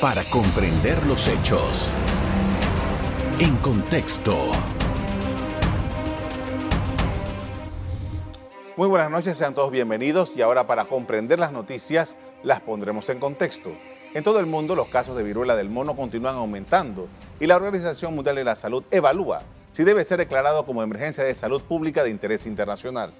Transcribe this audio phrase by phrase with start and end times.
[0.00, 1.88] para comprender los hechos.
[3.40, 4.36] En contexto.
[8.76, 13.18] Muy buenas noches, sean todos bienvenidos y ahora para comprender las noticias las pondremos en
[13.18, 13.72] contexto.
[14.14, 17.08] En todo el mundo los casos de viruela del mono continúan aumentando
[17.40, 19.42] y la Organización Mundial de la Salud evalúa
[19.72, 23.12] si debe ser declarado como emergencia de salud pública de interés internacional.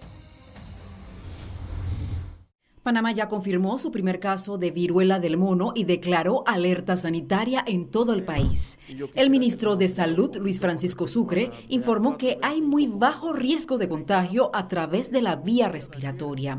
[2.88, 7.90] Panamá ya confirmó su primer caso de viruela del mono y declaró alerta sanitaria en
[7.90, 8.78] todo el país.
[9.14, 14.50] El ministro de Salud, Luis Francisco Sucre, informó que hay muy bajo riesgo de contagio
[14.54, 16.56] a través de la vía respiratoria.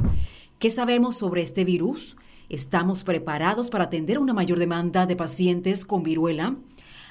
[0.60, 2.16] ¿Qué sabemos sobre este virus?
[2.48, 6.58] ¿Estamos preparados para atender una mayor demanda de pacientes con viruela?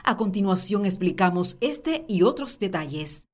[0.05, 3.28] A continuación explicamos este y otros detalles.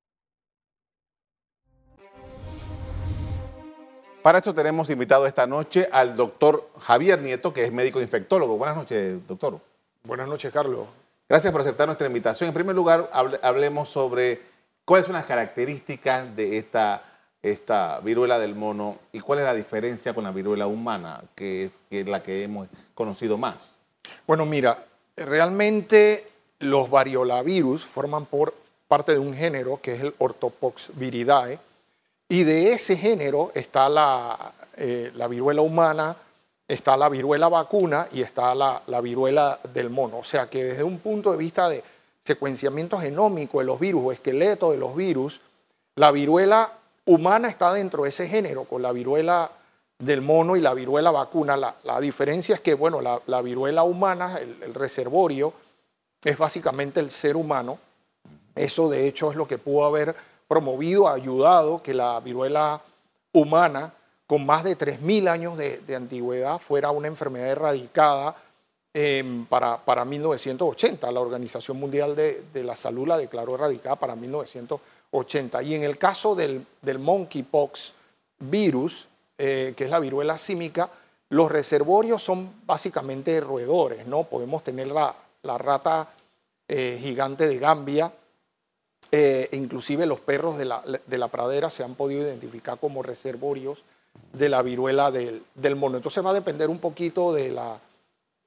[4.24, 8.56] Para eso tenemos invitado esta noche al doctor Javier Nieto, que es médico infectólogo.
[8.56, 9.60] Buenas noches, doctor.
[10.02, 10.86] Buenas noches, Carlos.
[11.28, 12.48] Gracias por aceptar nuestra invitación.
[12.48, 13.10] En primer lugar,
[13.42, 14.40] hablemos sobre
[14.86, 17.02] cuáles son las características de esta,
[17.42, 21.78] esta viruela del mono y cuál es la diferencia con la viruela humana, que es,
[21.90, 23.76] que es la que hemos conocido más.
[24.26, 24.86] Bueno, mira,
[25.18, 26.26] realmente
[26.60, 28.54] los variolavirus forman por
[28.88, 31.58] parte de un género que es el Orthopoxviridae
[32.28, 36.16] y de ese género está eh, la, viruela humana,
[36.66, 40.18] está la viruela vacuna y está la, viruela del mono.
[40.18, 41.82] O sea que desde un punto de vista de
[42.22, 45.40] secuenciamiento genómico de los virus o esqueleto de los virus,
[45.96, 46.72] la viruela
[47.04, 49.50] humana está dentro de ese género, con la viruela
[49.98, 51.56] del mono y la viruela vacuna.
[51.56, 55.52] La, diferencia es que, bueno, la, viruela humana, el, el, reservorio,
[56.24, 57.78] es básicamente el ser humano.
[58.54, 60.16] Eso, de hecho, es lo que pudo haber
[60.48, 62.80] promovido, ayudado que la viruela
[63.32, 63.92] humana,
[64.26, 68.34] con más de 3.000 años de, antigüedad, fuera una enfermedad erradicada
[68.92, 71.10] em, para, para, 1980.
[71.10, 75.62] La Organización Mundial de, la Salud la declaró erradicada para 1980.
[75.62, 76.66] Y en el caso del,
[76.98, 77.94] monkeypox
[78.38, 80.88] virus, eh, que es la viruela símica,
[81.30, 84.24] los reservorios son básicamente roedores, ¿no?
[84.24, 86.08] Podemos tener la, rata
[86.68, 88.12] eh, gigante de Gambia,
[89.16, 93.84] eh, inclusive los perros de la, pradera se han podido identificar como reservorios
[94.32, 95.98] de la viruela del, mono.
[95.98, 97.78] Entonces va a depender un poquito de la,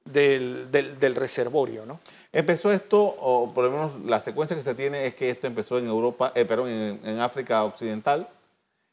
[0.03, 1.85] del, reservorio.
[1.85, 2.01] ¿no?
[2.33, 3.15] Empezó esto,
[3.55, 6.43] por lo menos la secuencia que se tiene es que esto empezó en Europa, eh,
[6.43, 6.67] perdón,
[7.01, 8.27] en, África Occidental,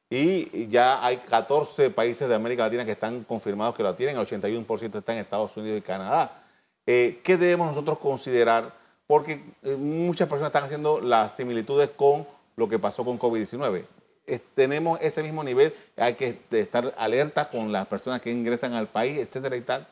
[0.08, 4.24] y ya hay 14 países de América Latina que están confirmados que lo tienen, el
[4.24, 6.40] 81% está en Estados Unidos y Canadá.
[6.86, 8.83] Eh, ¿Qué debemos nosotros considerar?
[9.06, 12.26] Porque eh, muchas personas están haciendo las similitudes con
[12.56, 13.84] lo que pasó con COVID-19.
[14.54, 19.18] Tenemos ese mismo nivel, hay que estar alerta con las personas que ingresan al país,
[19.18, 19.86] etcétera y tal.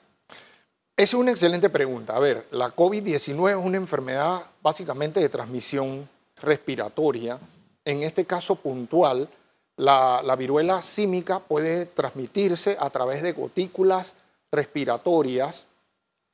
[0.97, 2.17] Esa es una excelente pregunta.
[2.17, 6.09] A ver, la COVID-19 es una enfermedad básicamente de transmisión
[6.41, 7.39] respiratoria.
[7.85, 9.29] En este caso puntual,
[9.77, 14.15] la, la viruela símica puede transmitirse a través de gotículas
[14.51, 15.67] respiratorias.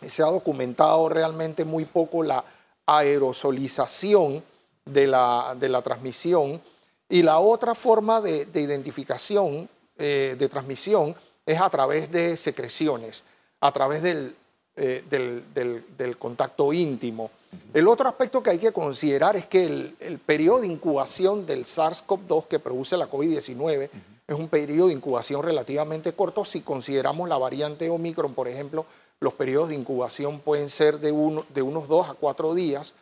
[0.07, 2.45] Se ha documentado realmente muy poco la
[2.89, 4.43] aerosolización
[4.85, 6.61] de la, de la transmisión.
[7.09, 9.69] Y la otra forma de, identificación
[9.99, 13.25] eh, de transmisión es a través de secreciones,
[13.61, 14.35] a través del,
[14.81, 17.31] eh, del, contacto íntimo.
[17.75, 22.47] El otro aspecto que hay que considerar es que el, periodo de incubación del SARS-CoV-2
[22.47, 23.91] que produce la COVID-19
[24.29, 28.87] es un periodo de incubación relativamente corto si consideramos la variante Omicron, por ejemplo,
[29.21, 32.95] los periodos de incubación pueden ser de, uno, de unos dos a cuatro días,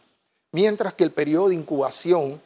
[0.53, 2.41] mientras que el periodo de incubación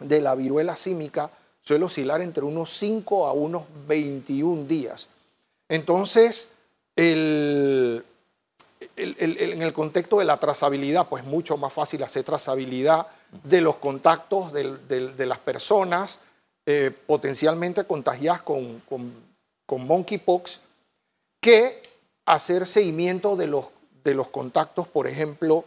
[0.00, 1.30] de la viruela símica
[1.62, 5.08] suele oscilar entre unos 5 a unos 21 días.
[5.68, 6.50] Entonces,
[6.94, 8.02] en
[8.96, 13.08] el contexto de la trazabilidad, pues mucho más fácil hacer trazabilidad
[13.44, 16.20] de los contactos de, las personas
[16.64, 19.12] eh, potencialmente contagiadas con, con,
[19.66, 20.60] con monkeypox
[21.40, 21.82] que
[22.26, 23.66] hacer seguimiento de los,
[24.04, 25.64] de los contactos, por ejemplo,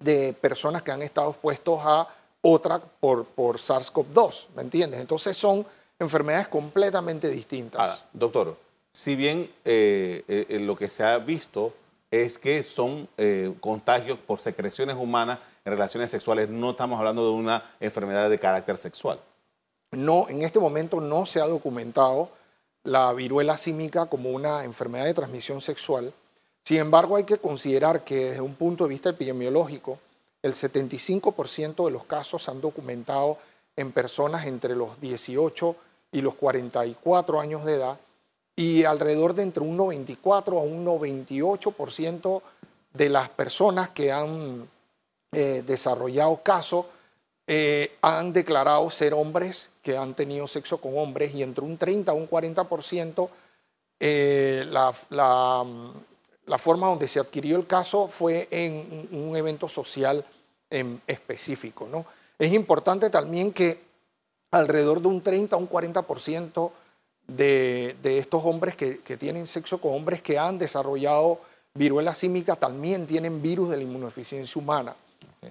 [0.00, 2.08] de personas que han estado expuestos a
[2.40, 5.00] otra por, por SARS-CoV-2, ¿me entiendes?
[5.00, 5.64] Entonces son
[5.98, 8.04] enfermedades completamente distintas.
[8.12, 8.56] doctor,
[8.92, 11.72] si bien eh, eh, lo que se ha visto
[12.10, 17.32] es que son eh, contagios por secreciones humanas en relaciones sexuales, no estamos hablando de
[17.32, 19.20] una enfermedad de carácter sexual.
[19.92, 22.30] No, en este momento no se ha documentado
[22.86, 26.12] la viruela símica como una enfermedad de transmisión sexual.
[26.64, 29.98] Sin embargo, hay que considerar que desde un punto de vista epidemiológico,
[30.40, 33.38] el 75% de los casos se han documentado
[33.74, 35.76] en personas entre los 18
[36.12, 37.98] y los 44 años de edad
[38.54, 42.42] y alrededor de entre un 94 a un 98%
[42.94, 44.68] de las personas que han
[45.32, 46.86] eh, desarrollado casos
[47.48, 52.10] eh, han declarado ser hombres que han tenido sexo con hombres y entre un 30
[52.10, 53.28] a un 40%
[54.00, 55.64] eh, la, la,
[56.44, 60.24] la, forma donde se adquirió el caso fue en un evento social
[60.68, 61.86] en específico.
[61.88, 62.04] ¿no?
[62.36, 63.80] Es importante también que
[64.50, 66.72] alrededor de un 30 a un 40%
[67.28, 71.38] de, de estos hombres que, que tienen sexo con hombres que han desarrollado
[71.74, 74.96] viruela símica también tienen virus de la inmunodeficiencia humana.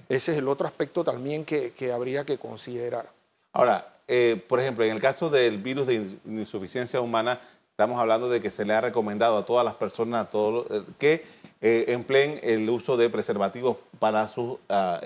[0.10, 3.10] Ese es el otro aspecto también que, habría que considerar.
[3.54, 7.40] Ahora, eh, por ejemplo, en el caso del virus de insuficiencia humana,
[7.72, 11.26] estamos hablando de que se le ha recomendado a todas las personas todos, eh, que
[11.62, 15.02] eh, empleen el uso de preservativos para sus ah,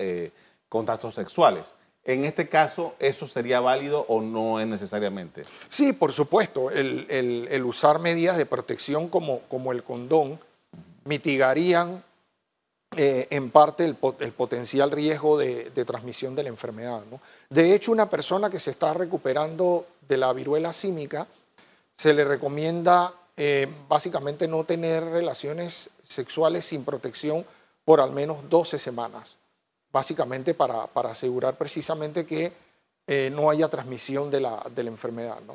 [0.68, 1.74] contactos sexuales.
[2.04, 5.44] En este caso, ¿eso sería válido o no es necesariamente?
[5.68, 6.70] Sí, por supuesto.
[6.70, 10.40] El, usar medidas de protección como, como el condón
[11.04, 12.02] mitigarían
[13.02, 17.00] eh, en parte el, potencial riesgo de, transmisión de la enfermedad.
[17.48, 21.26] De hecho, una persona que se está recuperando de la viruela símica,
[21.96, 27.46] se le recomienda eh, básicamente no tener relaciones sexuales sin protección
[27.86, 29.38] por al menos 12 semanas,
[29.90, 32.52] básicamente para, asegurar precisamente que
[33.06, 35.38] eh, no haya transmisión de la, de la enfermedad.
[35.46, 35.54] ¿no?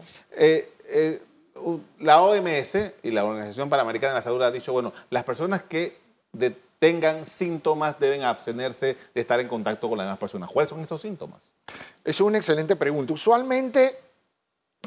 [1.99, 6.03] la OMS y la Organización Panamericana de la Salud ha dicho, bueno, las personas que
[6.85, 10.51] tengan síntomas deben abstenerse de estar en contacto con las demás personas.
[10.51, 11.51] ¿Cuáles son esos síntomas?
[12.03, 13.11] Es una excelente pregunta.
[13.11, 13.97] Usualmente,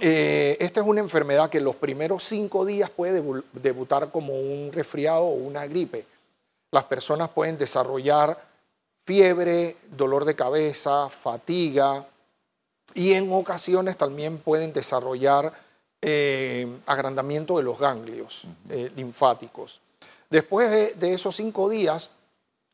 [0.01, 3.21] eh, esta es una enfermedad que los primeros cinco días puede
[3.53, 6.07] debutar como un resfriado o una gripe.
[6.71, 8.41] Las personas pueden desarrollar
[9.05, 12.07] fiebre, dolor de cabeza, fatiga
[12.95, 15.53] y en ocasiones también pueden desarrollar
[16.01, 19.81] eh, agrandamiento de los ganglios eh, linfáticos.
[20.31, 22.11] Después de, esos cinco días,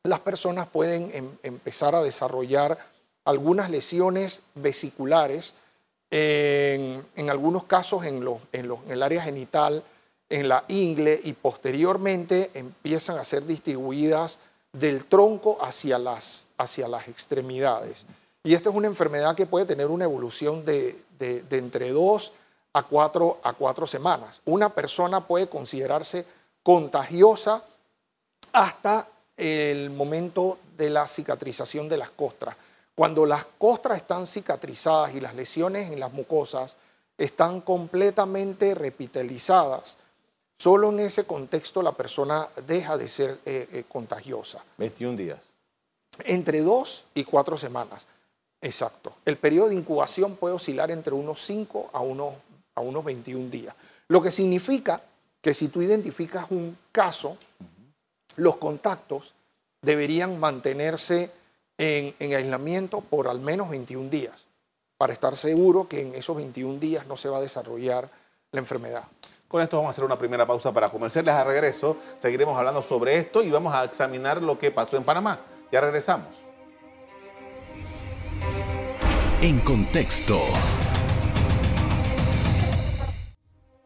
[0.03, 2.79] las personas pueden em, empezar a desarrollar
[3.25, 5.55] algunas lesiones vesiculares,
[6.11, 8.25] en, algunos casos en,
[8.89, 9.83] el área genital,
[10.29, 14.39] en la ingle y posteriormente empiezan a ser distribuidas
[14.73, 16.47] del tronco hacia las,
[17.09, 18.05] extremidades.
[18.45, 21.03] Y esta es una enfermedad que puede tener una evolución de,
[21.51, 22.33] entre dos
[22.73, 24.41] a cuatro semanas.
[24.45, 26.27] Una persona puede considerarse
[26.65, 27.63] contagiosa
[28.53, 29.07] hasta
[29.37, 32.57] el momento de la cicatrización de las costras.
[32.95, 36.77] Cuando las costras están cicatrizadas y las lesiones en las mucosas
[37.19, 39.99] están completamente repitalizadas,
[40.59, 44.65] solo en ese contexto la persona deja de ser eh, eh, contagiosa.
[44.79, 45.51] 21 días.
[46.25, 48.07] Entre dos y cuatro semanas.
[48.61, 49.17] Exacto.
[49.25, 52.35] El periodo de incubación puede oscilar entre unos 5 a unos
[52.75, 53.75] a unos 21 días.
[54.09, 55.01] Lo que significa
[55.45, 57.37] que si tú identificas un caso,
[58.37, 59.35] los contactos
[59.83, 61.31] deberían mantenerse
[61.77, 64.47] en, aislamiento por al menos 21 días,
[64.97, 68.09] para estar seguro que en esos 21 días no se va a desarrollar
[68.53, 69.05] la enfermedad.
[69.47, 71.35] Con esto vamos a hacer una primera pausa para comerciales.
[71.35, 75.41] A regreso seguiremos hablando sobre esto y vamos a examinar lo que pasó en Panamá.
[75.71, 76.29] Ya regresamos.
[79.43, 80.41] En contexto.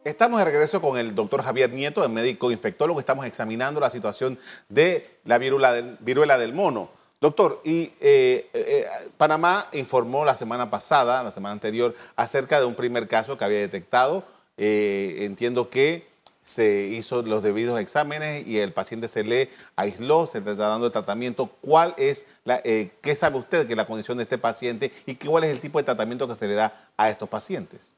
[0.05, 3.01] Estamos de regreso con el doctor Javier Nieto, el médico infectólogo.
[3.01, 6.91] Estamos examinando la situación de la viruela del, mono.
[7.21, 8.87] Doctor, y eh, eh,
[9.17, 13.59] Panamá informó la semana pasada, la semana anterior, acerca de un primer caso que había
[13.59, 14.23] detectado.
[14.57, 16.07] Eh, entiendo que
[16.45, 20.87] se hizo los debidos exámenes y el paciente se le aisló, se le está dando
[20.87, 21.51] el tratamiento.
[21.61, 25.59] ¿Cuál es qué sabe usted que la condición de este paciente y cuál es el
[25.59, 27.93] tipo de tratamiento que se le da a estos pacientes?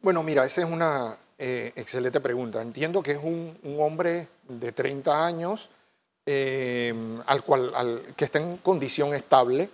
[0.00, 2.62] Bueno, mira, esa es una eh, excelente pregunta.
[2.62, 5.70] Entiendo que es un, hombre de 30 años
[6.24, 6.94] eh,
[7.26, 9.68] al cual, que está en condición estable.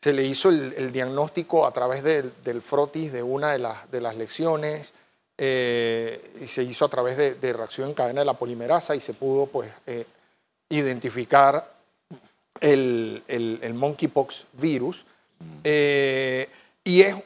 [0.00, 4.16] Se le hizo el, diagnóstico a través del frotis de una de, las, de las
[4.16, 4.92] lecciones
[5.36, 9.12] eh, y se hizo a través de, reacción en cadena de la polimerasa y se
[9.12, 9.68] pudo pues,
[10.68, 11.74] identificar
[12.60, 15.04] el, el, monkeypox virus.
[15.64, 17.16] y es,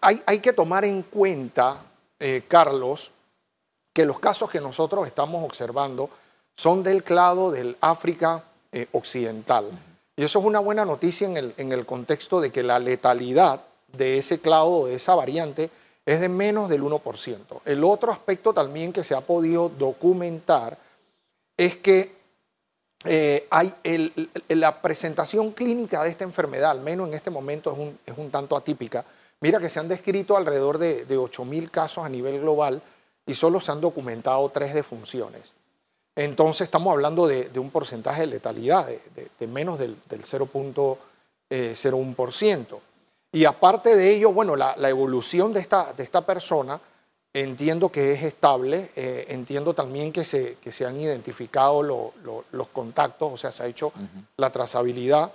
[0.00, 1.76] hay, hay que tomar en cuenta
[2.22, 3.10] eh, Carlos,
[3.92, 6.08] que los casos que nosotros estamos observando
[6.54, 9.66] son del clado del África eh, Occidental.
[10.14, 13.62] Y eso es una buena noticia en el, en el contexto de que la letalidad
[13.92, 15.68] de ese clado, de esa variante,
[16.06, 17.60] es de menos del 1%.
[17.64, 20.78] El otro aspecto también que se ha podido documentar
[21.56, 22.14] es que
[23.04, 23.74] eh, hay
[24.48, 28.30] la presentación clínica de esta enfermedad, al menos en este momento, es un, es un
[28.30, 29.04] tanto atípica
[29.42, 32.80] Mira que se han descrito alrededor de, de 8.000 casos a nivel global
[33.26, 35.52] y solo se han documentado tres defunciones.
[36.16, 40.96] entonces estamos hablando de, un porcentaje de letalidad de, menos del, 0.01%.
[41.50, 42.80] Eh,
[43.34, 46.80] y aparte de ello, bueno, la, evolución de esta, de esta persona
[47.34, 53.32] entiendo que es estable, eh, entiendo también que se, que se han identificado los contactos,
[53.32, 53.92] o sea, se ha hecho
[54.36, 55.32] la trazabilidad.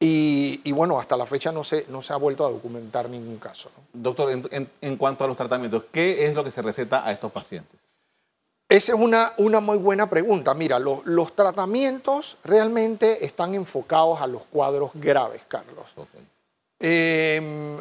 [0.00, 0.37] Y,
[0.72, 3.70] bueno, hasta la fecha no se, no se ha vuelto a documentar ningún caso.
[3.92, 7.78] Doctor, en, cuanto a los tratamientos, ¿qué es lo que se receta a estos pacientes?
[8.68, 10.52] Esa es una, una muy buena pregunta.
[10.54, 15.86] Mira, los tratamientos realmente están enfocados a los cuadros graves, Carlos.
[16.80, 17.78] Em,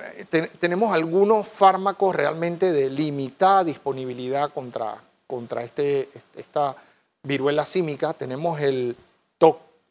[0.59, 6.75] tenemos algunos fármacos realmente de limitada disponibilidad contra, contra este, esta
[7.21, 8.13] viruela símica.
[8.13, 8.95] Tenemos el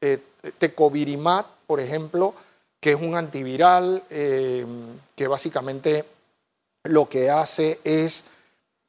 [0.00, 0.18] eh,
[0.58, 2.34] tecovirimat, por ejemplo,
[2.86, 6.04] que es un antiviral em, que básicamente
[6.84, 8.22] lo que hace es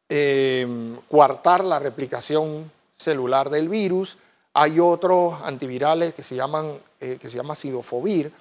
[0.07, 4.19] em, coartar la replicación celular del virus.
[4.53, 8.31] Hay otros antivirales que se llaman eh, que se llama sidofovir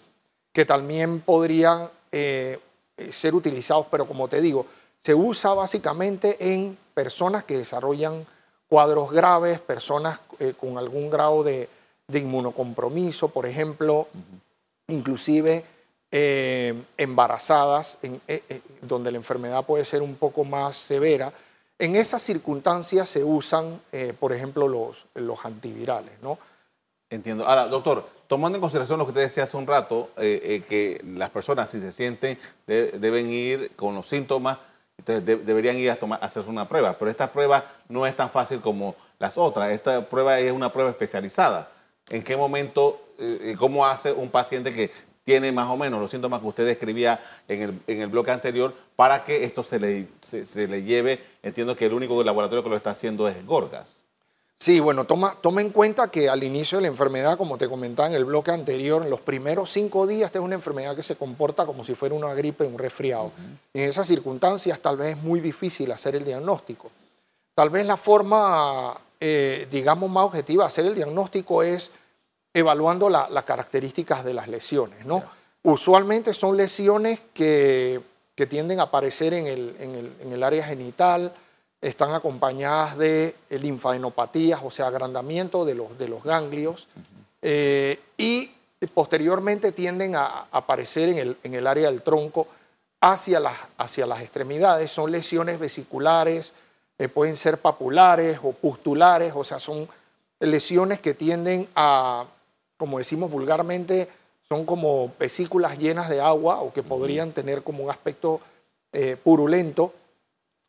[0.53, 2.59] que también podrían eh,
[3.11, 4.67] ser utilizados, pero como te digo,
[5.03, 8.27] se usa básicamente en personas que desarrollan
[8.69, 11.71] cuadros graves, personas eh, con algún grado de,
[12.13, 14.07] inmunocompromiso, por ejemplo,
[14.88, 15.64] inclusive
[16.11, 18.21] eh, embarazadas, en,
[18.83, 21.33] donde la enfermedad puede ser un poco más severa.
[21.78, 23.81] En esas circunstancias se usan,
[24.19, 26.38] por ejemplo, los, los antivirales, ¿no?
[27.09, 27.47] Entiendo.
[27.47, 31.00] Ahora, doctor, tomando en consideración lo que usted decía hace un rato, eh, eh, que
[31.05, 34.59] las personas si se sienten deben ir con los síntomas,
[34.99, 38.61] entonces deberían ir a, tomar, hacerse una prueba, pero esta prueba no es tan fácil
[38.61, 39.71] como las otras.
[39.71, 41.71] Esta prueba es una prueba especializada.
[42.09, 44.90] ¿En qué momento, eh, cómo hace un paciente que
[45.25, 48.75] tiene más o menos los síntomas que usted describía en el, en el bloque anterior
[48.94, 51.20] para que esto se le, se le lleve?
[51.42, 54.06] Entiendo que el único laboratorio que lo está haciendo es Gorgas.
[54.58, 58.08] Sí, bueno, toma, toma en cuenta que al inicio de la enfermedad, como te comentaba
[58.08, 61.16] en el bloque anterior, en los primeros cinco días esta es una enfermedad que se
[61.16, 63.32] comporta como si fuera una gripe, un resfriado.
[63.75, 66.90] En esas circunstancias tal vez es muy difícil hacer el diagnóstico.
[67.54, 71.92] Tal vez la forma, eh, digamos, más objetiva de hacer el diagnóstico es
[72.57, 75.05] evaluando las características de las lesiones.
[75.05, 75.23] ¿no?
[75.63, 78.01] Usualmente son lesiones que,
[78.49, 79.77] tienden a aparecer en el,
[80.21, 81.33] en el área genital,
[81.81, 86.89] están acompañadas de linfadenopatías, o sea, agrandamiento de los, de los ganglios,
[87.43, 88.51] eh, y
[88.95, 92.49] posteriormente tienden a aparecer en el, en el área del tronco
[93.01, 94.91] hacia las, hacia las extremidades.
[94.91, 96.55] Son lesiones vesiculares,
[96.99, 99.87] eh, pueden ser papulares o pustulares, o sea, son
[100.41, 102.27] lesiones que tienden a,
[102.76, 104.09] como decimos vulgarmente,
[104.49, 108.40] son como vesículas llenas de agua o que podrían tener como un aspecto
[108.92, 109.92] eh, purulento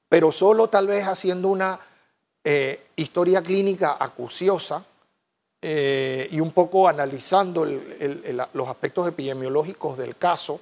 [0.09, 1.79] pero solo tal vez haciendo una
[2.43, 4.83] eh, historia clínica acuciosa
[5.61, 10.59] eh, y un poco analizando los aspectos epidemiológicos del caso,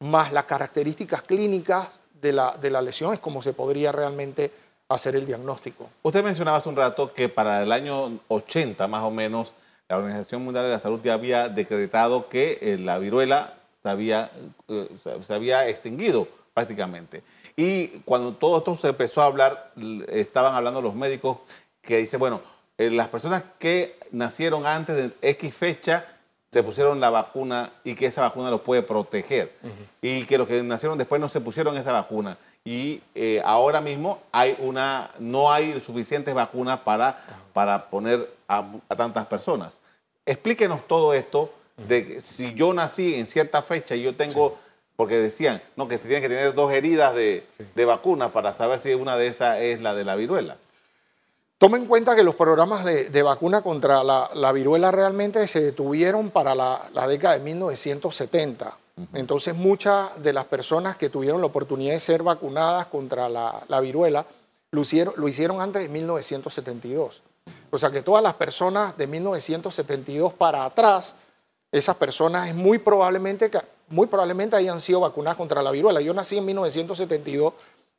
[0.00, 4.50] más las características clínicas de la, de la lesión, es como se podría realmente
[4.88, 5.90] hacer el diagnóstico.
[6.02, 9.52] Usted mencionaba hace un rato que para el año 80 más o menos,
[9.88, 14.30] la Organización Mundial de la Salud ya había decretado que eh, la viruela se había,
[15.00, 17.22] se había extinguido prácticamente.
[17.56, 19.72] Y cuando todo esto se empezó a hablar,
[20.08, 21.38] estaban hablando los médicos
[21.82, 22.40] que dicen, bueno,
[22.78, 26.15] eh, las personas que nacieron antes de X fecha
[26.50, 29.52] se pusieron la vacuna y que esa vacuna los puede proteger.
[30.00, 32.38] Y que los que nacieron después no se pusieron esa vacuna.
[32.64, 37.18] Y eh, ahora mismo hay una, no hay suficientes vacunas para,
[37.52, 38.64] para poner a,
[38.96, 39.80] tantas personas.
[40.24, 44.58] Explíquenos todo esto de si yo nací en cierta fecha y yo tengo
[44.96, 47.44] porque decían no, que se tienen que tener dos heridas de,
[47.84, 50.56] vacuna para saber si una de esas es la de la viruela.
[51.58, 56.54] Toma en cuenta que los programas de, vacuna contra la, viruela realmente se detuvieron para
[56.54, 58.76] la, década de 1970.
[59.14, 64.26] Entonces muchas de las personas que tuvieron la oportunidad de ser vacunadas contra la, viruela
[64.70, 67.22] lo hicieron, lo hicieron antes de 1972.
[67.70, 71.14] O sea que todas las personas de 1972 para atrás,
[71.72, 73.50] esas personas es muy probablemente
[73.88, 76.00] muy probablemente hayan sido vacunadas contra la viruela.
[76.00, 77.54] Yo nací en 1972,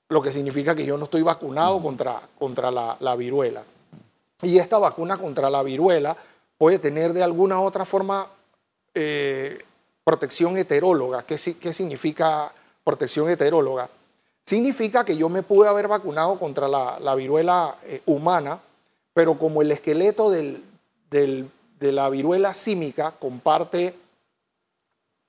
[0.09, 3.63] lo que significa que yo no estoy vacunado contra, contra la, viruela.
[4.41, 6.15] Y esta vacuna contra la viruela
[6.57, 8.27] puede tener de alguna u otra forma
[8.93, 9.59] eh,
[10.03, 11.23] protección heteróloga.
[11.23, 12.51] ¿Qué, ¿Qué, significa
[12.83, 13.89] protección heteróloga?
[14.45, 18.59] Significa que yo me pude haber vacunado contra la, viruela eh, humana,
[19.13, 20.63] pero como el esqueleto del,
[21.09, 23.95] de la viruela símica comparte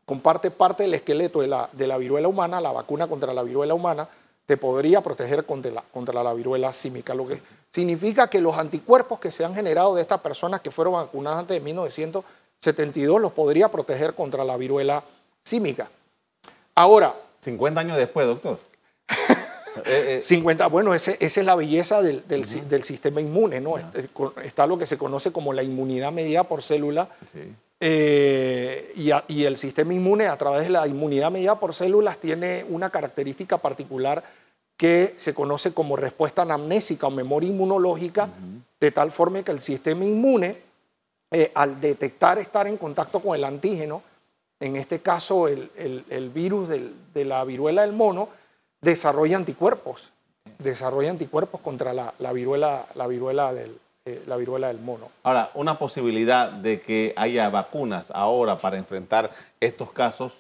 [0.05, 3.75] comparte parte del esqueleto de la, de la viruela humana, la vacuna contra la viruela
[3.75, 4.09] humana
[4.49, 7.13] te podría proteger contra la, contra la viruela símica.
[7.15, 7.39] Lo que
[7.69, 11.57] significa que los anticuerpos que se han generado de estas personas que fueron vacunadas antes
[11.57, 15.05] de 1972 los podría proteger contra la viruela
[15.45, 15.91] símica.
[16.75, 17.15] Ahora...
[17.41, 18.59] 50 años después, doctor.
[20.23, 20.71] 50, eh, eh.
[20.71, 22.47] bueno, esa es la belleza del,
[22.85, 23.75] sistema inmune, ¿no?
[24.43, 27.11] Está lo que se conoce como la inmunidad medida por célula.
[27.81, 32.91] Eh, y, el sistema inmune, a través de la inmunidad medida por células, tiene una
[32.91, 34.25] característica particular
[34.77, 38.29] que se conoce como respuesta anamnésica o memoria inmunológica,
[38.81, 40.57] de tal forma que el sistema inmune,
[41.55, 44.03] al detectar estar en contacto con el antígeno,
[44.61, 48.29] en este caso el, virus de la viruela del mono,
[48.81, 50.11] desarrolla anticuerpos,
[50.59, 55.11] desarrolla anticuerpos contra la, viruela, la, viruela del, eh, la viruela del mono.
[55.23, 60.33] Ahora, una posibilidad de que haya vacunas ahora para enfrentar estos casos.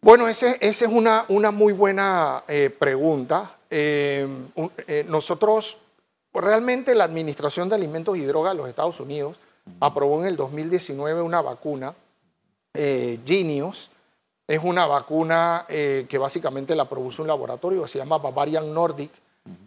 [0.00, 3.58] Bueno, esa es una, una, muy buena eh, pregunta.
[3.70, 4.26] Eh,
[5.08, 5.78] nosotros,
[6.32, 9.36] realmente la Administración de Alimentos y Drogas de los Estados Unidos
[9.78, 11.94] aprobó en el 2019 una vacuna,
[12.72, 13.90] Genius,
[14.50, 19.12] es una vacuna eh, que básicamente la produce un laboratorio que se llama Bavarian Nordic.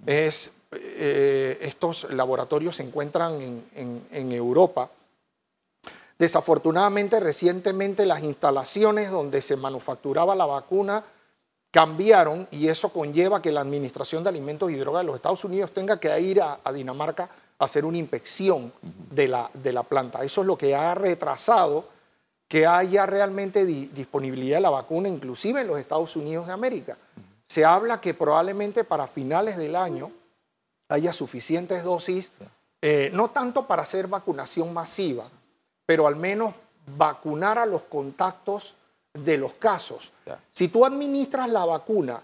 [0.06, 3.40] es, eh, estos laboratorios se encuentran
[3.76, 4.90] en, Europa.
[6.18, 11.04] Desafortunadamente, recientemente las instalaciones donde se manufacturaba la vacuna
[11.72, 15.72] cambiaron y eso conlleva que la Administración de Alimentos y Drogas de los Estados Unidos
[15.72, 20.24] tenga que ir a, Dinamarca a hacer una inspección de, la, de la planta.
[20.24, 21.86] Eso es lo que ha retrasado
[22.48, 26.96] que haya realmente disponibilidad de la vacuna, inclusive en los Estados Unidos de América.
[27.48, 30.12] Se habla que probablemente para finales del año
[30.90, 32.32] haya suficientes dosis,
[32.82, 35.30] eh, no tanto para hacer vacunación masiva,
[35.86, 36.54] pero al menos
[36.98, 38.76] vacunar a los contactos
[39.14, 40.12] de los casos.
[40.52, 42.22] Si tú administras la vacuna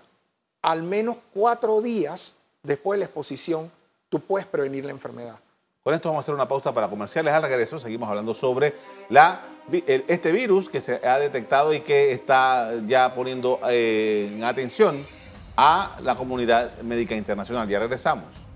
[0.62, 3.72] al menos cuatro días después de la exposición,
[4.10, 5.36] tú puedes prevenir la enfermedad.
[5.84, 7.34] Con esto vamos a hacer una pausa para comerciales.
[7.34, 8.76] Al regreso seguimos hablando sobre
[9.10, 15.06] la, este virus que se ha detectado y que está ya poniendo eh, en atención
[15.56, 17.68] a la comunidad médica internacional.
[17.68, 18.49] Ya regresamos.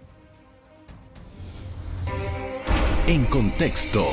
[3.06, 4.06] En contexto.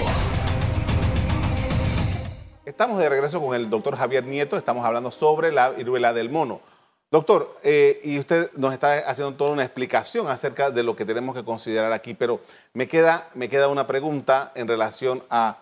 [2.65, 4.57] Estamos de regreso con el doctor Javier Nieto.
[4.57, 6.61] Estamos hablando sobre la viruela del mono.
[7.09, 11.37] Doctor, eh, y usted nos está haciendo toda una explicación acerca de lo que tenemos
[11.37, 12.41] que considerar aquí, pero
[12.75, 15.59] me queda, me queda una pregunta en relación a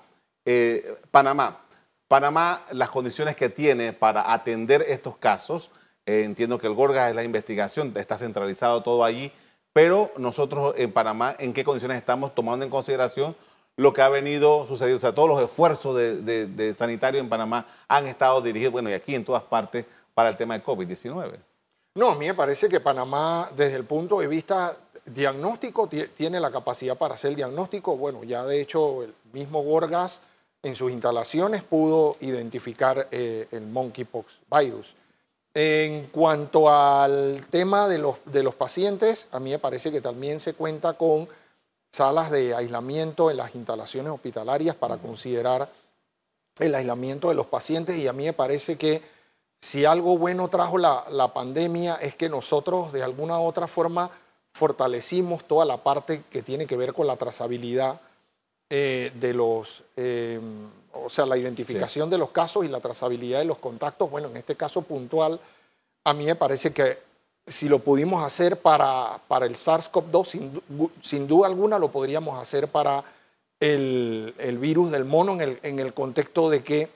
[0.47, 1.61] eh, Panamá.
[2.09, 5.71] Panamá, las condiciones que tiene para atender estos casos,
[6.07, 9.31] eh, entiendo que el Gorgas es la investigación, está centralizado todo allí,
[9.79, 13.37] pero nosotros en Panamá, ¿en qué condiciones estamos tomando en consideración
[13.77, 14.97] lo que ha venido sucediendo?
[14.97, 19.15] O sea, todos los esfuerzos de, sanitario en Panamá han estado dirigidos, bueno, y aquí
[19.15, 21.39] en todas partes, para el tema del COVID-19.
[21.95, 26.51] No, a mí me parece que Panamá, desde el punto de vista diagnóstico, tiene la
[26.51, 27.97] capacidad para hacer diagnóstico.
[27.97, 30.21] Bueno, ya de hecho el mismo Gorgas
[30.61, 34.97] en sus instalaciones pudo identificar eh, el monkeypox virus.
[35.61, 40.39] En cuanto al tema de los, de los pacientes, a mí me parece que también
[40.39, 41.29] se cuenta con
[41.91, 45.69] salas de aislamiento en las instalaciones hospitalarias para considerar
[46.61, 47.97] el aislamiento de los pacientes.
[47.97, 49.03] Y a mí me parece que
[49.61, 54.13] si algo bueno trajo la, pandemia es que nosotros de alguna u otra forma
[54.53, 58.01] fortalecimos toda la parte que tiene que ver con la trazabilidad
[58.71, 60.39] eh, de los, eh,
[61.05, 64.11] o sea, la identificación de los casos y la trazabilidad de los contactos.
[64.11, 65.41] Bueno, en este caso puntual,
[66.05, 66.99] a mí me parece que
[67.47, 73.03] si lo pudimos hacer para, para el SARS-CoV-2, sin, duda alguna lo podríamos hacer para
[73.59, 76.91] el, virus del mono en el, en el contexto de que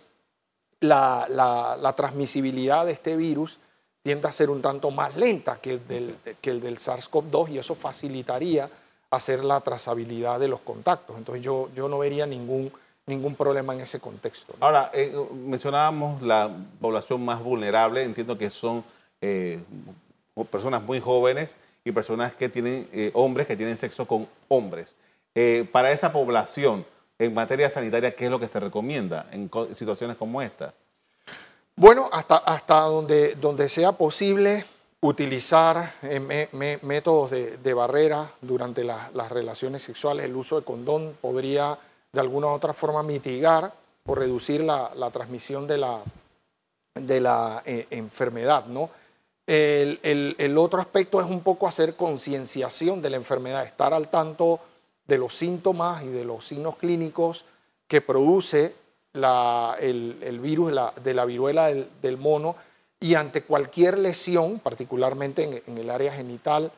[0.80, 3.58] la, transmisibilidad de este virus
[4.02, 7.58] tiende a ser un tanto más lenta que el del, que el del SARS-CoV-2 y
[7.58, 8.68] eso facilitaría
[9.10, 11.16] hacer la trazabilidad de los contactos.
[11.16, 12.72] Entonces yo, yo no vería ningún,
[13.06, 14.54] ningún problema en ese contexto.
[14.60, 18.84] Ahora, eh, mencionábamos la población más vulnerable, entiendo que son
[19.20, 19.60] eh,
[20.50, 24.94] personas muy jóvenes y personas que tienen, eh, hombres que tienen sexo con hombres.
[25.72, 26.84] para esa población,
[27.18, 30.74] en materia sanitaria, ¿qué es lo que se recomienda en situaciones como esta?
[31.74, 34.64] Bueno, hasta, hasta donde, donde sea posible
[35.00, 35.94] utilizar
[36.82, 41.78] métodos de, barrera durante las relaciones sexuales, el uso de condón podría
[42.12, 43.72] de alguna u otra forma mitigar
[44.04, 46.02] o reducir la, transmisión de la,
[46.94, 48.66] de la eh, enfermedad.
[48.66, 48.90] ¿no?
[49.46, 49.98] El,
[50.38, 54.60] el, otro aspecto es un poco hacer concienciación de la enfermedad, estar al tanto
[55.06, 57.44] de los síntomas y de los signos clínicos
[57.88, 58.74] que produce
[59.14, 60.72] el, virus
[61.02, 62.56] de la viruela del, mono
[63.00, 66.72] y ante cualquier lesión, particularmente en, el área genital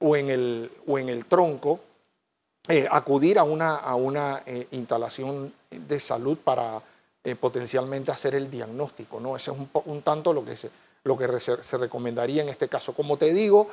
[0.00, 1.80] o en el, o en el tronco,
[2.68, 6.82] eh, acudir a una, a una eh, instalación de salud para
[7.24, 9.20] eh, potencialmente hacer el diagnóstico.
[9.20, 9.36] ¿no?
[9.36, 10.70] Ese es un, tanto lo que, se,
[11.04, 12.92] lo que se recomendaría en este caso.
[12.92, 13.68] Como te digo,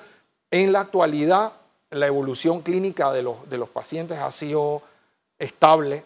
[0.50, 1.52] en la actualidad
[1.92, 4.82] la evolución clínica de los, de los pacientes ha sido
[5.40, 6.04] estable.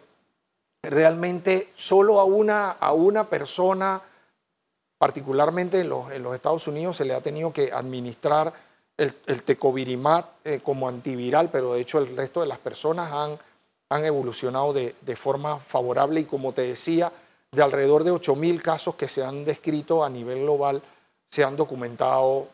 [0.82, 4.02] Realmente solo a una, a una persona,
[4.98, 8.54] particularmente en los, en los Estados Unidos, se le ha tenido que administrar
[9.00, 13.40] el, el tecovirimat eh, como antiviral, pero de hecho el resto de las personas han,
[13.88, 17.12] han evolucionado de, de forma favorable y como te decía,
[17.50, 20.82] de alrededor de 8.000 casos que se han descrito a nivel global,
[21.30, 22.50] se han documentado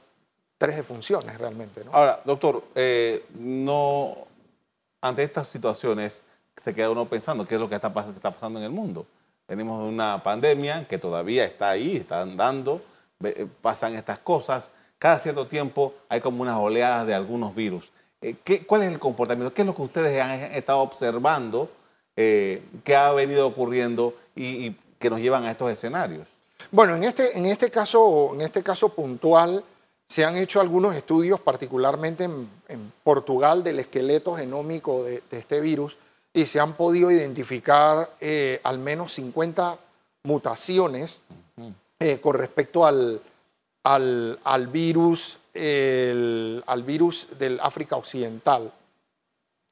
[0.60, 1.84] tres defunciones realmente.
[1.84, 1.92] ¿no?
[1.92, 4.16] Ahora, doctor, eh, no,
[5.02, 6.24] ante estas situaciones
[6.56, 9.08] se queda uno pensando qué es lo que está, está pasando en el mundo.
[9.48, 12.82] Venimos de una pandemia que todavía está ahí, está andando,
[13.62, 14.72] pasan estas cosas.
[15.00, 17.92] Cada cierto tiempo hay como unas oleadas de algunos virus.
[18.22, 19.54] Eh, ¿qué- ¿Cuál es el comportamiento?
[19.54, 21.70] ¿Qué es lo que ustedes han estado observando
[22.16, 26.28] eh, que ha venido ocurriendo y, y que nos llevan a estos escenarios?
[26.72, 29.64] Bueno, en este, en este, caso, en este caso puntual
[30.08, 35.60] se han hecho algunos estudios, particularmente en, en Portugal, del esqueleto genómico de, de este
[35.60, 35.98] virus
[36.34, 39.78] y se han podido identificar eh, al menos 50
[40.24, 41.22] mutaciones
[42.00, 43.22] eh, con respecto al,
[43.86, 48.72] al, al virus, el- al virus del África Occidental.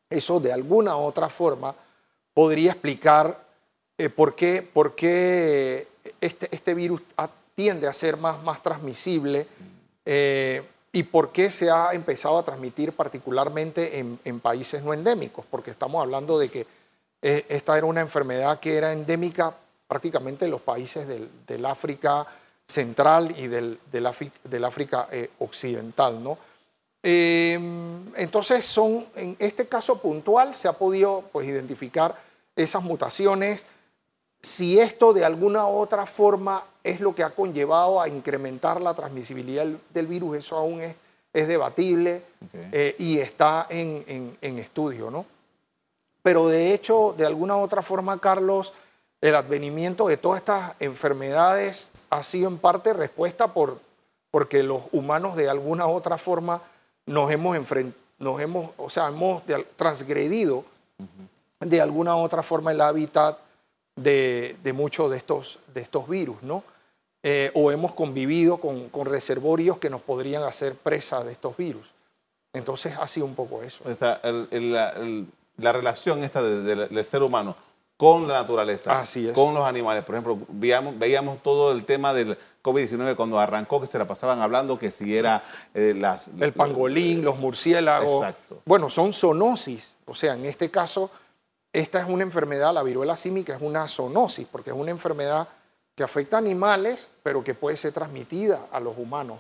[0.09, 1.73] Eso de alguna u otra forma
[2.33, 3.43] podría explicar
[3.97, 5.87] eh, por qué, por qué
[6.21, 7.01] este, este virus
[7.55, 9.47] tiende a ser más, más transmisible
[10.05, 15.43] eh, y por qué se ha empezado a transmitir particularmente en, en países no endémicos,
[15.49, 16.67] porque estamos hablando de que
[17.23, 19.55] eh, esta era una enfermedad que era endémica
[19.87, 22.27] prácticamente en los países del, del África
[22.73, 26.37] central y del, del, África eh, occidental, ¿no?
[27.03, 27.53] Eh,
[28.15, 32.15] entonces, son, en este caso puntual se ha podido pues, identificar
[32.55, 33.63] esas mutaciones.
[34.41, 38.93] Si esto de alguna u otra forma es lo que ha conllevado a incrementar la
[38.93, 40.95] transmisibilidad del, del virus, eso aún es,
[41.33, 42.23] es debatible
[42.71, 45.25] eh, y está en, en- en estudio, ¿no?
[46.21, 48.73] Pero de hecho, de alguna u otra forma, Carlos,
[49.19, 53.79] el advenimiento de todas estas enfermedades ha sido en parte respuesta por,
[54.31, 56.61] porque los humanos de alguna u otra forma
[57.05, 59.43] nos hemos enfrentado, nos hemos, o sea, hemos
[59.75, 60.63] transgredido
[61.59, 63.37] de alguna u otra forma el hábitat
[63.95, 66.63] de, de muchos de estos, de estos virus, ¿no?
[67.23, 71.91] Eh, o hemos convivido con, con reservorios que nos podrían hacer presa de estos virus.
[72.53, 73.83] Entonces ha sido un poco eso.
[74.23, 77.55] El- el- la, el- la relación esta de- de- del ser humano
[77.97, 79.33] con la naturaleza, Así es.
[79.33, 80.03] con los animales.
[80.03, 84.41] Por ejemplo, veíamos, veíamos todo el tema del COVID-19 cuando arrancó, que se la pasaban
[84.41, 86.29] hablando que si era eh, las...
[86.39, 88.21] El pangolín, los murciélagos.
[88.21, 88.61] Exacto.
[88.65, 89.95] Bueno, son zoonosis.
[90.05, 91.11] O sea, en este caso,
[91.71, 95.47] esta es una enfermedad, la viruela símica es una zoonosis, porque es una enfermedad
[95.95, 99.39] que afecta a animales, pero que puede ser transmitida a los humanos.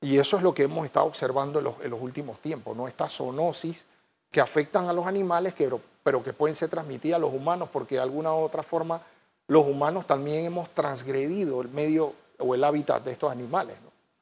[0.00, 2.88] Y eso es lo que hemos estado observando en los, en los últimos tiempos, ¿no?
[2.88, 3.84] Estas zoonosis
[4.32, 5.54] que afectan a los animales,
[6.02, 9.02] pero que pueden ser transmitidas a los humanos, porque de alguna u otra forma
[9.46, 13.76] los humanos también hemos transgredido el medio o el hábitat de estos animales.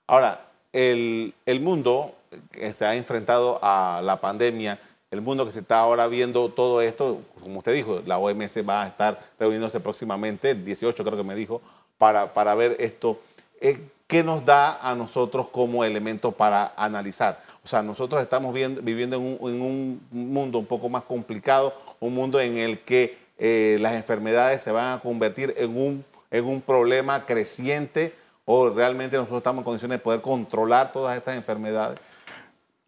[0.08, 0.40] Ahora,
[0.72, 2.14] el, el mundo
[2.50, 4.78] que se ha enfrentado a la pandemia,
[5.10, 8.82] el mundo que se está ahora viendo todo esto, como usted dijo, la OMS va
[8.82, 11.60] a estar reuniéndose próximamente, el 18 creo que me dijo,
[11.98, 13.20] para, para ver esto.
[13.60, 17.40] Eh, ¿Qué nos da a nosotros como elemento para analizar?
[17.62, 22.40] O sea, nosotros estamos viendo- viviendo en un, mundo un poco más complicado, un mundo
[22.40, 27.24] en el que eh, las enfermedades se van a convertir en un, en un problema
[27.26, 31.98] creciente o realmente nosotros estamos en condiciones de poder controlar todas estas enfermedades.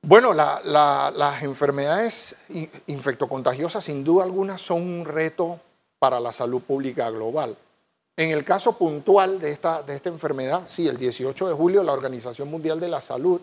[0.02, 5.60] Bueno, la- la- las enfermedades in- infectocontagiosas sin duda alguna son un reto
[5.98, 7.56] para la salud pública global.
[8.16, 11.92] En el caso puntual de esta, de esta enfermedad, sí, el 18 de julio la
[11.92, 13.40] Organización Mundial de la Salud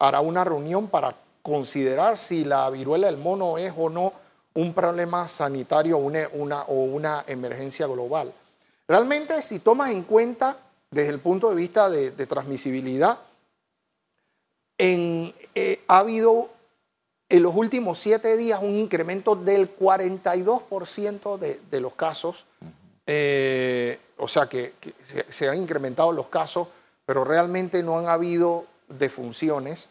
[0.00, 4.12] hará una reunión para considerar si la viruela del mono es o no
[4.54, 8.32] un problema sanitario o una, una- o una emergencia global.
[8.88, 10.56] Realmente, si tomas en cuenta
[10.90, 13.18] desde el punto de vista de- de transmisibilidad,
[14.78, 16.48] en, eh, ha habido
[17.28, 22.46] en los últimos siete días un incremento del 42% de, de los casos.
[23.06, 26.68] Eh, o sea que, que se, se han incrementado los casos,
[27.06, 28.64] pero realmente no han habido
[28.98, 29.88] defunciones.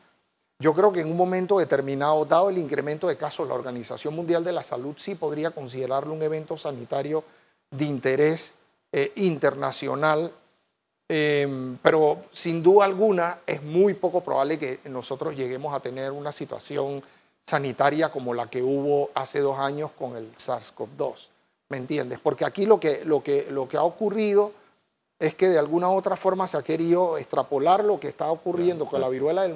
[0.59, 4.43] Yo creo que en un momento determinado, dado el incremento de casos, la Organización Mundial
[4.43, 7.23] de la Salud sí podría considerarlo un evento sanitario
[7.71, 8.53] de interés
[8.91, 10.31] eh, internacional
[11.11, 16.31] Em, pero sin duda alguna es muy poco probable que nosotros lleguemos a tener una
[16.31, 17.01] situación
[17.47, 21.29] sanitaria como la que hubo hace dos años con el SARS-CoV-2.
[21.69, 22.19] ¿Me entiendes?
[22.19, 24.51] Porque aquí lo que, lo, que, lo que ha ocurrido
[25.19, 28.85] es que de alguna u otra forma se ha querido extrapolar lo que está ocurriendo
[28.85, 29.55] con la viruela del,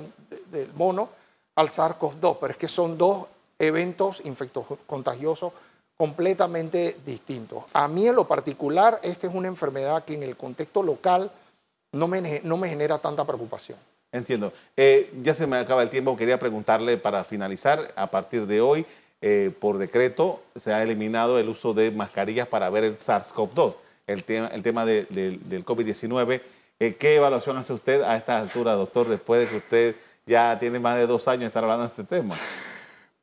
[0.52, 1.10] del mono
[1.56, 3.26] al SARS-CoV-2, pero es que son dos
[3.58, 5.54] eventos infectocontagiosos
[5.96, 7.64] completamente distintos.
[7.74, 11.32] A mí en lo particular, esta es una enfermedad que en el contexto local
[11.94, 13.78] no me, no me genera tanta preocupación.
[14.12, 14.54] Entiendo.
[14.76, 16.16] Eh, ya se me acaba el tiempo.
[16.16, 18.86] Quería preguntarle para finalizar, a partir de hoy,
[19.22, 23.76] eh, por decreto, se ha eliminado el uso de mascarillas para ver el SARS-CoV-2,
[24.08, 26.42] el tema, el tema del COVID-19.
[26.80, 30.80] Eh, ¿Qué evaluación hace usted a esta altura, doctor, después de que usted ya tiene
[30.80, 32.36] más de dos años de estar hablando de este tema?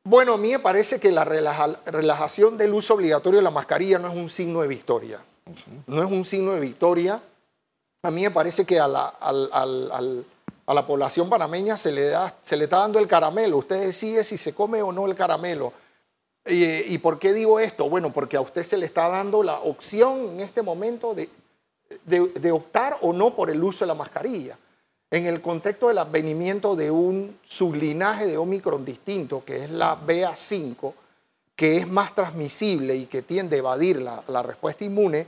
[0.05, 4.09] Bueno, a mí me parece que la relajación del uso obligatorio de la mascarilla no
[4.09, 5.21] es un signo de victoria.
[5.87, 7.21] No es un signo de victoria
[8.03, 12.57] a mí me parece que a la, a la población panameña se le, da, se
[12.57, 13.59] le está dando el caramelo.
[13.59, 15.73] Usted decide si se come o no el caramelo.
[16.47, 17.89] ¿Y, por qué digo esto?
[17.89, 21.29] Bueno, porque a usted se le está dando la opción en este momento de,
[22.07, 24.59] de, optar o no por el uso de la mascarilla.
[25.11, 30.95] En el contexto del advenimiento de un sublinaje de Omicron distinto, que es la BA5,
[31.55, 35.27] que es más transmisible y que tiende a evadir la, la respuesta inmune,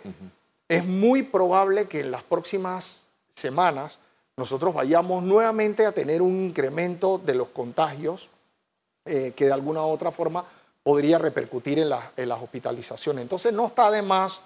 [0.67, 3.01] es muy probable que en las próximas
[3.35, 3.99] semanas
[4.37, 8.31] nosotros vayamos nuevamente a tener un incremento de los contagios
[9.05, 10.45] eh, que de alguna u otra forma
[10.83, 13.23] podría repercutir en, las hospitalizaciones.
[13.23, 14.43] Entonces no está de más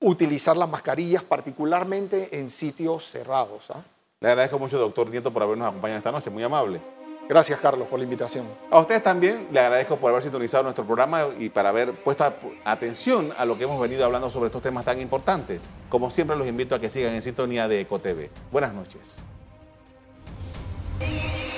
[0.00, 3.70] utilizar las mascarillas, particularmente en sitios cerrados.
[3.70, 3.82] ¿ah?
[4.20, 6.30] Le agradezco mucho, doctor Nieto, por habernos acompañado esta noche.
[6.30, 6.80] Muy amable.
[7.28, 8.46] Gracias, Carlos, por la invitación.
[8.70, 12.24] A ustedes también le agradezco por haber sintonizado nuestro programa y para haber puesto
[12.64, 15.62] atención a lo que hemos venido hablando sobre estos temas tan importantes.
[15.88, 18.28] Como siempre, los invito a que sigan en sintonía de EcoTV.
[18.50, 19.20] Buenas noches.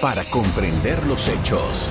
[0.00, 1.90] Para comprender los hechos.